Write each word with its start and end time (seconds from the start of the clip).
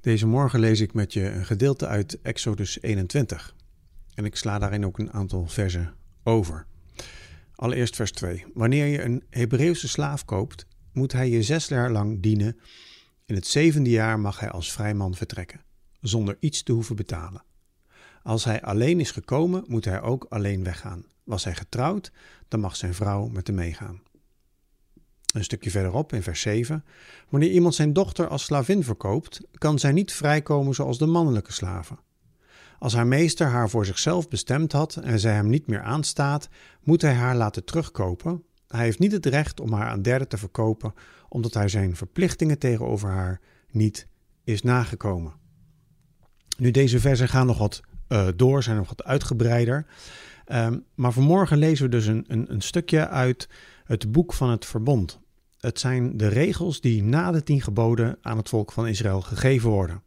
Deze 0.00 0.26
morgen 0.26 0.60
lees 0.60 0.80
ik 0.80 0.94
met 0.94 1.12
je 1.12 1.30
een 1.30 1.46
gedeelte 1.46 1.86
uit 1.86 2.20
Exodus 2.22 2.82
21. 2.82 3.54
En 4.14 4.24
ik 4.24 4.36
sla 4.36 4.58
daarin 4.58 4.84
ook 4.84 4.98
een 4.98 5.12
aantal 5.12 5.46
versen 5.46 5.94
over. 6.22 6.66
Allereerst 7.54 7.96
vers 7.96 8.12
2. 8.12 8.44
Wanneer 8.54 8.86
je 8.86 9.02
een 9.02 9.24
Hebreeuwse 9.30 9.88
slaaf 9.88 10.24
koopt, 10.24 10.66
moet 10.92 11.12
hij 11.12 11.30
je 11.30 11.42
zes 11.42 11.68
jaar 11.68 11.90
lang 11.90 12.22
dienen. 12.22 12.58
In 13.24 13.34
het 13.34 13.46
zevende 13.46 13.90
jaar 13.90 14.20
mag 14.20 14.40
hij 14.40 14.50
als 14.50 14.72
vrijman 14.72 15.14
vertrekken, 15.14 15.60
zonder 16.00 16.36
iets 16.40 16.62
te 16.62 16.72
hoeven 16.72 16.96
betalen. 16.96 17.44
Als 18.22 18.44
hij 18.44 18.62
alleen 18.62 19.00
is 19.00 19.10
gekomen, 19.10 19.64
moet 19.66 19.84
hij 19.84 20.00
ook 20.00 20.26
alleen 20.28 20.64
weggaan. 20.64 21.04
Was 21.24 21.44
hij 21.44 21.54
getrouwd, 21.54 22.12
dan 22.48 22.60
mag 22.60 22.76
zijn 22.76 22.94
vrouw 22.94 23.28
met 23.28 23.46
hem 23.46 23.56
meegaan. 23.56 24.02
Een 25.34 25.44
stukje 25.44 25.70
verderop 25.70 26.12
in 26.12 26.22
vers 26.22 26.40
7. 26.40 26.84
Wanneer 27.28 27.50
iemand 27.50 27.74
zijn 27.74 27.92
dochter 27.92 28.28
als 28.28 28.44
slavin 28.44 28.84
verkoopt, 28.84 29.40
kan 29.52 29.78
zij 29.78 29.92
niet 29.92 30.12
vrijkomen 30.12 30.74
zoals 30.74 30.98
de 30.98 31.06
mannelijke 31.06 31.52
slaven. 31.52 31.98
Als 32.78 32.94
haar 32.94 33.06
meester 33.06 33.46
haar 33.46 33.70
voor 33.70 33.86
zichzelf 33.86 34.28
bestemd 34.28 34.72
had 34.72 34.96
en 34.96 35.20
zij 35.20 35.32
hem 35.32 35.48
niet 35.48 35.66
meer 35.66 35.82
aanstaat, 35.82 36.48
moet 36.82 37.02
hij 37.02 37.14
haar 37.14 37.36
laten 37.36 37.64
terugkopen. 37.64 38.42
Hij 38.68 38.84
heeft 38.84 38.98
niet 38.98 39.12
het 39.12 39.26
recht 39.26 39.60
om 39.60 39.72
haar 39.72 39.88
aan 39.88 40.02
derden 40.02 40.28
te 40.28 40.38
verkopen, 40.38 40.94
omdat 41.28 41.54
hij 41.54 41.68
zijn 41.68 41.96
verplichtingen 41.96 42.58
tegenover 42.58 43.08
haar 43.08 43.40
niet 43.70 44.06
is 44.44 44.62
nagekomen. 44.62 45.32
Nu, 46.58 46.70
deze 46.70 47.00
versen 47.00 47.28
gaan 47.28 47.46
nog 47.46 47.58
wat 47.58 47.80
uh, 48.08 48.28
door, 48.36 48.62
zijn 48.62 48.76
nog 48.76 48.88
wat 48.88 49.04
uitgebreider. 49.04 49.86
Um, 50.52 50.84
maar 50.94 51.12
vanmorgen 51.12 51.58
lezen 51.58 51.84
we 51.84 51.90
dus 51.90 52.06
een, 52.06 52.24
een, 52.28 52.52
een 52.52 52.60
stukje 52.60 53.08
uit 53.08 53.48
het 53.88 54.12
boek 54.12 54.32
van 54.32 54.50
het 54.50 54.66
verbond. 54.66 55.20
Het 55.58 55.80
zijn 55.80 56.16
de 56.16 56.28
regels 56.28 56.80
die 56.80 57.02
na 57.02 57.30
de 57.30 57.42
tien 57.42 57.60
geboden 57.60 58.18
aan 58.20 58.36
het 58.36 58.48
volk 58.48 58.72
van 58.72 58.86
Israël 58.86 59.20
gegeven 59.20 59.70
worden. 59.70 60.02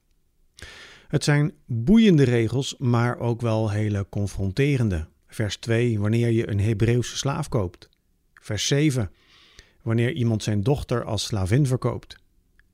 Het 1.08 1.24
zijn 1.24 1.54
boeiende 1.66 2.24
regels, 2.24 2.76
maar 2.78 3.20
ook 3.20 3.42
wel 3.42 3.70
hele 3.70 4.08
confronterende. 4.10 5.08
Vers 5.28 5.58
2, 5.58 6.00
wanneer 6.00 6.30
je 6.30 6.50
een 6.50 6.60
Hebreeuwse 6.60 7.18
slaaf 7.18 7.50
koopt. 7.50 7.90
Vers 8.34 8.68
7, 8.68 9.12
wanneer 9.82 10.14
iemand 10.14 10.44
zijn 10.44 10.64
dochter 10.64 11.04
als 11.04 11.24
slavin 11.24 11.66
verkoopt. 11.66 12.16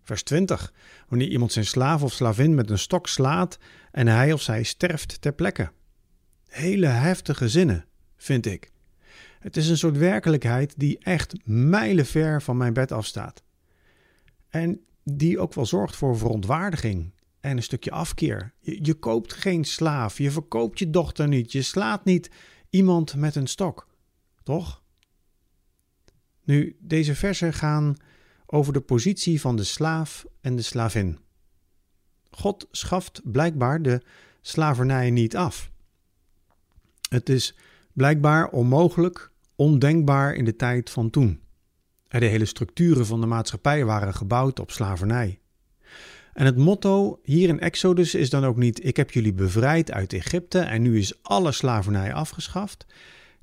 Vers 0.03 0.23
20, 0.23 0.73
wanneer 1.08 1.28
iemand 1.28 1.52
zijn 1.52 1.66
slaaf 1.66 2.03
of 2.03 2.13
slavin 2.13 2.55
met 2.55 2.69
een 2.69 2.80
stok 2.80 3.08
slaat 3.08 3.58
en 3.91 4.08
hij 4.08 4.33
of 4.33 4.41
zij 4.41 4.63
sterft 4.63 5.22
ter 5.22 5.33
plekke. 5.33 5.72
Hele 6.47 6.88
heftige 6.88 7.50
zinnen, 7.50 7.85
vind 8.17 8.45
ik. 8.45 8.72
Het 9.39 9.57
is 9.57 9.69
een 9.69 9.77
soort 9.77 9.97
werkelijkheid 9.97 10.73
die 10.77 10.97
echt 10.99 11.35
mijlenver 11.45 12.41
van 12.41 12.57
mijn 12.57 12.73
bed 12.73 12.91
afstaat. 12.91 13.44
En 14.49 14.81
die 15.03 15.39
ook 15.39 15.53
wel 15.53 15.66
zorgt 15.66 15.95
voor 15.95 16.17
verontwaardiging 16.17 17.13
en 17.39 17.57
een 17.57 17.63
stukje 17.63 17.91
afkeer. 17.91 18.53
Je, 18.59 18.79
je 18.81 18.94
koopt 18.94 19.33
geen 19.33 19.66
slaaf, 19.66 20.17
je 20.17 20.31
verkoopt 20.31 20.79
je 20.79 20.89
dochter 20.89 21.27
niet, 21.27 21.52
je 21.52 21.61
slaat 21.61 22.05
niet 22.05 22.29
iemand 22.69 23.16
met 23.16 23.35
een 23.35 23.47
stok. 23.47 23.88
Toch? 24.44 24.81
Nu, 26.44 26.77
deze 26.79 27.16
versen 27.16 27.53
gaan 27.53 27.95
over 28.45 28.73
de 28.73 28.81
positie 28.81 29.41
van 29.41 29.55
de 29.55 29.63
slaaf 29.63 30.25
en 30.41 30.55
de 30.55 30.61
slavin. 30.61 31.19
God 32.31 32.67
schaft 32.72 33.22
blijkbaar 33.23 33.81
de 33.81 34.01
slavernij 34.41 35.11
niet 35.11 35.35
af. 35.35 35.72
Het 37.09 37.29
is 37.29 37.55
blijkbaar 37.98 38.50
onmogelijk, 38.50 39.31
ondenkbaar 39.56 40.34
in 40.34 40.45
de 40.45 40.56
tijd 40.56 40.90
van 40.90 41.09
toen. 41.09 41.40
De 42.08 42.26
hele 42.26 42.45
structuren 42.45 43.06
van 43.06 43.22
de 43.22 43.28
maatschappij 43.28 43.86
waren 43.86 44.14
gebouwd 44.14 44.59
op 44.59 44.72
slavernij. 44.72 45.40
En 46.34 46.45
het 46.45 46.58
motto 46.58 47.20
hier 47.23 47.50
in 47.50 47.59
Exodus 47.59 48.16
is 48.16 48.30
dan 48.30 48.45
ook 48.45 48.58
niet: 48.58 48.86
Ik 48.86 48.98
heb 48.98 49.12
jullie 49.12 49.34
bevrijd 49.34 49.92
uit 49.92 50.14
Egypte 50.14 50.59
en 50.59 50.81
nu 50.81 50.98
is 50.98 51.23
alle 51.23 51.52
slavernij 51.52 52.14
afgeschaft. 52.14 52.86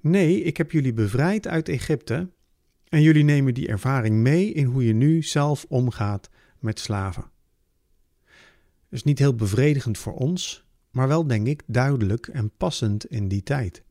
Nee, 0.00 0.42
ik 0.42 0.56
heb 0.56 0.70
jullie 0.70 0.92
bevrijd 0.92 1.46
uit 1.46 1.68
Egypte 1.68 2.30
en 2.88 3.02
jullie 3.02 3.24
nemen 3.24 3.54
die 3.54 3.68
ervaring 3.68 4.16
mee 4.16 4.52
in 4.52 4.64
hoe 4.64 4.86
je 4.86 4.94
nu 4.94 5.22
zelf 5.22 5.66
omgaat 5.68 6.30
met 6.58 6.80
slaven. 6.80 7.30
Is 8.90 9.02
niet 9.02 9.18
heel 9.18 9.34
bevredigend 9.34 9.98
voor 9.98 10.14
ons, 10.14 10.64
maar 10.90 11.08
wel 11.08 11.26
denk 11.26 11.46
ik 11.46 11.62
duidelijk 11.66 12.26
en 12.26 12.50
passend 12.56 13.06
in 13.06 13.28
die 13.28 13.42
tijd. 13.42 13.82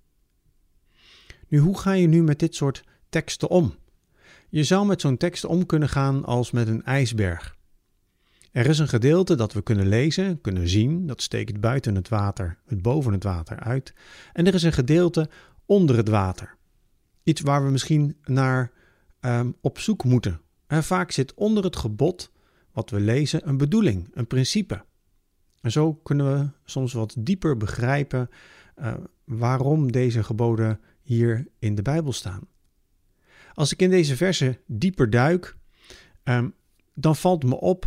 Nu, 1.54 1.60
hoe 1.60 1.78
ga 1.78 1.92
je 1.92 2.08
nu 2.08 2.24
met 2.24 2.40
dit 2.40 2.56
soort 2.56 2.84
teksten 3.10 3.50
om? 3.50 3.76
Je 4.50 4.64
zou 4.64 4.86
met 4.86 5.02
zo'n 5.02 5.18
tekst 5.18 5.46
om 5.46 5.66
kunnen 5.66 5.90
gaan 5.90 6.26
als 6.26 6.52
met 6.52 6.68
een 6.68 6.84
ijsberg. 6.84 7.58
Er 8.52 8.66
is 8.66 8.80
een 8.80 8.88
gedeelte 8.88 9.36
dat 9.36 9.54
we 9.54 9.62
kunnen 9.62 9.88
lezen, 9.88 10.42
kunnen 10.42 10.68
zien, 10.68 11.08
dat 11.08 11.22
steekt 11.22 11.60
buiten 11.60 11.96
het 11.96 12.10
water, 12.10 12.58
het 12.66 12.82
boven 12.82 13.14
het 13.14 13.24
water 13.24 13.60
uit. 13.60 13.94
En 14.34 14.48
er 14.48 14.54
is 14.54 14.64
een 14.64 14.74
gedeelte 14.74 15.30
onder 15.66 15.98
het 15.98 16.08
water. 16.08 16.56
Iets 17.24 17.42
waar 17.42 17.66
we 17.66 17.72
misschien 17.72 18.18
naar 18.24 18.72
um, 19.22 19.56
op 19.62 19.80
zoek 19.80 20.04
moeten. 20.04 20.42
En 20.68 20.84
vaak 20.84 21.12
zit 21.12 21.34
onder 21.34 21.64
het 21.64 21.76
gebod 21.76 22.32
wat 22.72 22.90
we 22.90 23.00
lezen 23.00 23.48
een 23.48 23.58
bedoeling, 23.58 24.10
een 24.14 24.28
principe. 24.28 24.86
En 25.62 25.72
zo 25.72 25.94
kunnen 25.94 26.40
we 26.40 26.50
soms 26.66 26.94
wat 26.94 27.16
dieper 27.20 27.58
begrijpen 27.58 28.30
uh, 28.82 28.94
waarom 29.24 29.92
deze 29.92 30.24
geboden 30.24 30.80
hier 31.04 31.48
in 31.60 31.76
de 31.76 31.82
Bijbel 31.82 32.14
staan. 32.14 32.48
Als 33.54 33.72
ik 33.72 33.82
in 33.82 33.90
deze 33.90 34.16
versen 34.16 34.58
dieper 34.66 35.10
duik, 35.10 35.58
um, 36.24 36.54
dan 36.94 37.16
valt 37.16 37.44
me 37.44 37.60
op 37.60 37.86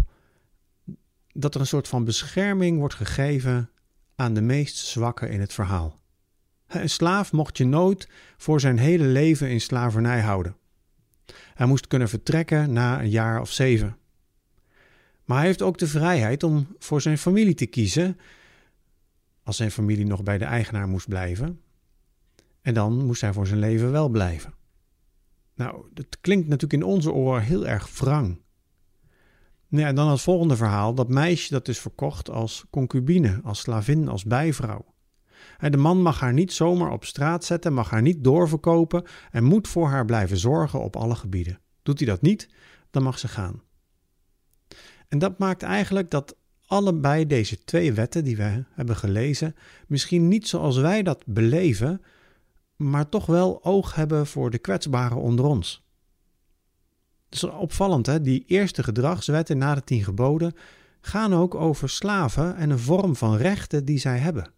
dat 1.32 1.54
er 1.54 1.60
een 1.60 1.66
soort 1.66 1.88
van 1.88 2.04
bescherming 2.04 2.78
wordt 2.78 2.94
gegeven 2.94 3.70
aan 4.14 4.34
de 4.34 4.40
meest 4.40 4.76
zwakke 4.76 5.28
in 5.28 5.40
het 5.40 5.52
verhaal. 5.52 5.98
Een 6.66 6.90
slaaf 6.90 7.32
mocht 7.32 7.56
je 7.56 7.64
nooit 7.64 8.08
voor 8.36 8.60
zijn 8.60 8.78
hele 8.78 9.04
leven 9.04 9.50
in 9.50 9.60
slavernij 9.60 10.20
houden. 10.20 10.56
Hij 11.54 11.66
moest 11.66 11.86
kunnen 11.86 12.08
vertrekken 12.08 12.72
na 12.72 13.00
een 13.00 13.10
jaar 13.10 13.40
of 13.40 13.52
zeven. 13.52 13.96
Maar 15.24 15.36
hij 15.36 15.46
heeft 15.46 15.62
ook 15.62 15.78
de 15.78 15.86
vrijheid 15.86 16.42
om 16.42 16.76
voor 16.78 17.00
zijn 17.00 17.18
familie 17.18 17.54
te 17.54 17.66
kiezen, 17.66 18.18
als 19.42 19.56
zijn 19.56 19.70
familie 19.70 20.06
nog 20.06 20.22
bij 20.22 20.38
de 20.38 20.44
eigenaar 20.44 20.88
moest 20.88 21.08
blijven. 21.08 21.60
En 22.66 22.74
dan 22.74 23.04
moest 23.04 23.20
hij 23.20 23.32
voor 23.32 23.46
zijn 23.46 23.58
leven 23.58 23.90
wel 23.90 24.08
blijven. 24.08 24.54
Nou, 25.54 25.84
dat 25.92 26.20
klinkt 26.20 26.48
natuurlijk 26.48 26.82
in 26.82 26.88
onze 26.88 27.12
oren 27.12 27.42
heel 27.42 27.66
erg 27.66 27.98
wrang. 27.98 28.40
Nou 29.68 29.86
ja, 29.86 29.92
dan 29.92 30.08
het 30.10 30.20
volgende 30.20 30.56
verhaal. 30.56 30.94
Dat 30.94 31.08
meisje 31.08 31.52
dat 31.52 31.68
is 31.68 31.78
verkocht 31.78 32.30
als 32.30 32.64
concubine, 32.70 33.40
als 33.42 33.60
slavin, 33.60 34.08
als 34.08 34.24
bijvrouw. 34.24 34.84
De 35.58 35.76
man 35.76 36.02
mag 36.02 36.20
haar 36.20 36.32
niet 36.32 36.52
zomaar 36.52 36.92
op 36.92 37.04
straat 37.04 37.44
zetten, 37.44 37.72
mag 37.72 37.90
haar 37.90 38.02
niet 38.02 38.24
doorverkopen 38.24 39.04
en 39.30 39.44
moet 39.44 39.68
voor 39.68 39.88
haar 39.88 40.04
blijven 40.04 40.36
zorgen 40.36 40.80
op 40.80 40.96
alle 40.96 41.14
gebieden. 41.14 41.60
Doet 41.82 41.98
hij 41.98 42.08
dat 42.08 42.22
niet, 42.22 42.48
dan 42.90 43.02
mag 43.02 43.18
ze 43.18 43.28
gaan. 43.28 43.62
En 45.08 45.18
dat 45.18 45.38
maakt 45.38 45.62
eigenlijk 45.62 46.10
dat 46.10 46.36
allebei 46.64 47.26
deze 47.26 47.64
twee 47.64 47.92
wetten 47.92 48.24
die 48.24 48.36
we 48.36 48.64
hebben 48.70 48.96
gelezen, 48.96 49.54
misschien 49.86 50.28
niet 50.28 50.48
zoals 50.48 50.76
wij 50.76 51.02
dat 51.02 51.22
beleven, 51.26 52.00
maar 52.76 53.08
toch 53.08 53.26
wel 53.26 53.64
oog 53.64 53.94
hebben 53.94 54.26
voor 54.26 54.50
de 54.50 54.58
kwetsbaren 54.58 55.16
onder 55.16 55.44
ons. 55.44 55.84
Dat 57.28 57.42
is 57.42 57.44
opvallend, 57.44 58.06
hè? 58.06 58.20
Die 58.20 58.44
eerste 58.46 58.82
gedragswetten 58.82 59.58
na 59.58 59.74
de 59.74 59.84
tien 59.84 60.04
geboden 60.04 60.54
gaan 61.00 61.34
ook 61.34 61.54
over 61.54 61.88
slaven 61.88 62.56
en 62.56 62.70
een 62.70 62.78
vorm 62.78 63.16
van 63.16 63.36
rechten 63.36 63.84
die 63.84 63.98
zij 63.98 64.18
hebben. 64.18 64.50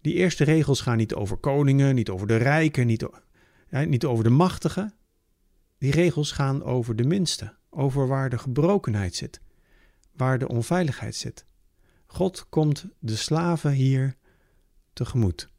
Die 0.00 0.14
eerste 0.14 0.44
regels 0.44 0.80
gaan 0.80 0.96
niet 0.96 1.14
over 1.14 1.36
koningen, 1.36 1.94
niet 1.94 2.10
over 2.10 2.26
de 2.26 2.36
rijken, 2.36 2.86
niet, 2.86 3.08
niet 3.86 4.04
over 4.04 4.24
de 4.24 4.30
machtigen. 4.30 4.94
Die 5.78 5.90
regels 5.90 6.32
gaan 6.32 6.62
over 6.62 6.96
de 6.96 7.04
minste, 7.04 7.54
over 7.70 8.06
waar 8.06 8.30
de 8.30 8.38
gebrokenheid 8.38 9.14
zit, 9.14 9.40
waar 10.12 10.38
de 10.38 10.48
onveiligheid 10.48 11.14
zit. 11.14 11.46
God 12.06 12.48
komt 12.48 12.86
de 12.98 13.16
slaven 13.16 13.72
hier 13.72 14.16
tegemoet. 14.92 15.50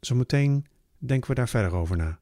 Zometeen 0.00 0.66
denken 0.98 1.28
we 1.28 1.34
daar 1.34 1.48
verder 1.48 1.74
over 1.74 1.96
na. 1.96 2.18